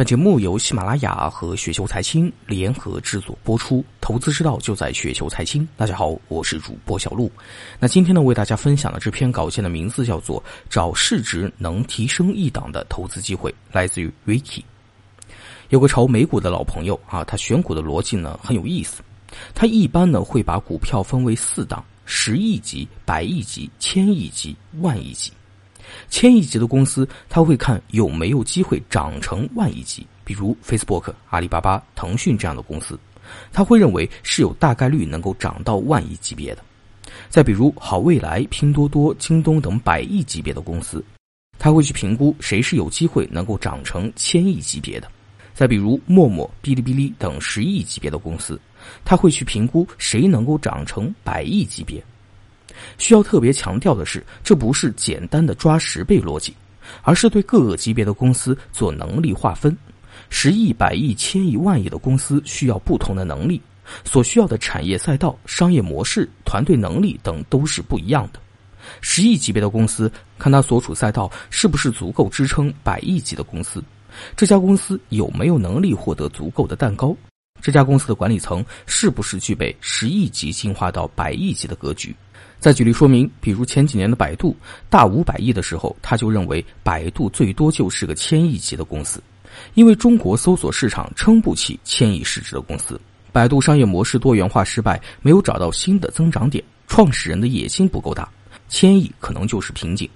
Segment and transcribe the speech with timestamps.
[0.00, 5.68] 本节目由喜马拉雅和雪球财经联合制作播出，投资之道就在雪球财经。
[5.76, 7.30] 大家好，我是主播小璐。
[7.78, 14.62] 那今天呢，为大家分享的这篇稿件的名字叫做《找市值能提升一档的投资机会》，来自于 Ricky。
[15.68, 19.02] 有个炒美股的老朋友啊，他选股的逻辑呢很有意思。
[19.54, 25.30] 他一般呢会把股票分为四档：十亿级、百亿级、千亿级、万亿级。
[26.08, 32.98] 千亿级的公司，他会看有没有机会涨成万亿级，比如 Facebook、阿里巴巴、腾讯这样的公司，
[33.52, 36.62] 他会认为是有大概率能够涨到万亿级别的。
[37.28, 41.04] 再比如好未来、拼多多、京东等百亿级别的公司，
[41.58, 45.08] 他会去评估谁是有机会能够涨成千亿级别的。
[45.52, 48.58] 再比如陌陌、哔哩哔哩等十亿级别的公司，
[49.04, 52.02] 他会去评估谁能够涨成百亿级别。
[52.98, 56.54] 需要特别强调的是，这不是简单的抓十倍逻辑，
[57.02, 59.76] 而是对各个级别的公司做能力划分。
[60.28, 63.60] 十亿、百亿、千亿、万亿的公司需要不同的能力，
[64.04, 68.40] 所需要的产业赛道、商业模式、团队能力等都是不一样的。
[69.00, 73.82] 十亿级别的公司，看它所处赛道是不是足够支撑百亿级的公司，
[74.36, 77.14] 这家公司有没有能力获得足够的蛋糕，
[77.60, 82.14] 这家公司的管理层是不是具备十亿级进化到百亿级的格局。
[82.60, 84.54] 再举例说明，比如前几年的百度
[84.90, 89.20] 大五百亿的时候，他就认为百度最多就是个千亿级的公司，
[89.72, 93.00] 因为中国搜索市场撑不起千亿市值的公司。
[93.32, 98.28] 百度商业模式多元化失败，没有找到新的增长点，创始人的野心不够大，
[98.68, 100.06] 千亿可能就是瓶颈，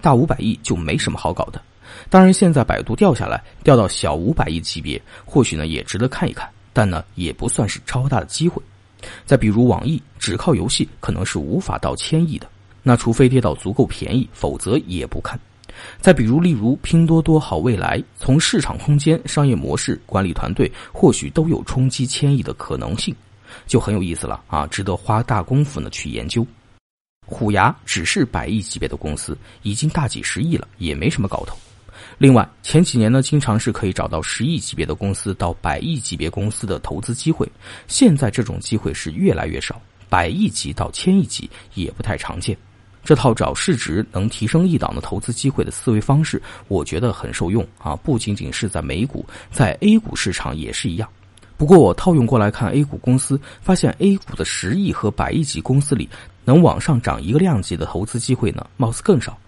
[0.00, 1.62] 大五百亿就没什么好搞的。
[2.10, 8.60] 当然，现在百度掉下来，掉到小五百亿级别，或许呢也值得看一看，但呢也不算是超大的机会。
[9.24, 12.48] 再比如网易，只靠游戏可能是无法到千亿的，
[12.82, 15.38] 那除非跌到足够便宜，否则也不看。
[16.00, 23.14] 再比如，例如拼多多、好未来，从市场空间、商业模式、管理团队，或许都有冲击千亿的可能性，
[23.66, 26.44] 就很有意思了啊，值得花大功夫呢去研究。
[27.24, 31.56] 虎牙只是百亿级别的公司，已经大几十亿了，也没什么搞头。
[32.16, 37.46] 另外，前几年呢，经常是可以找到十亿级别的公司到百亿级别公司的投资机会。
[37.86, 42.56] 现在这种机会是越来越少，百亿级到千亿级也不太常见。
[43.04, 47.94] 这套找市值能提升一档的投资机会的思维方式，我觉得很受用啊！
[47.96, 51.08] 不仅仅是在美股，在 A 股市场也是一样。
[51.56, 56.08] 不过我套用过来看 A 股公司，发现 A 股的十亿和百亿级公司里，
[56.44, 59.38] 能往上涨一个量级的投资机会呢，貌似更少。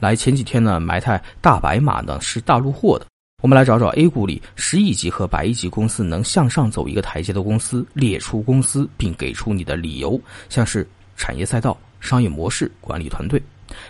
[0.00, 3.06] 来前几天呢，埋汰大白马呢是大陆货的。
[3.42, 10.84] 我们来找找 A 股里十亿级和百亿级公司能向上走一个台阶的公司，列出公司并给出你的理由，像是
[11.16, 13.40] 产业赛道、商业模式、管理团队。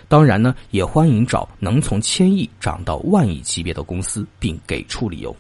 [0.07, 5.35] 当然呢，也欢迎找能从千亿涨到万亿级别的公司，并给出理由。